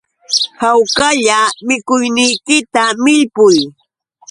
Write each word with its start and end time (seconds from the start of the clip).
Hawkalla 0.61 1.39
mikuyniykita 1.67 2.83
millpuy 3.03 3.57